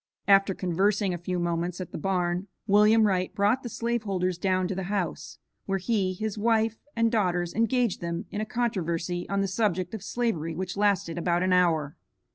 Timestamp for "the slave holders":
3.61-4.39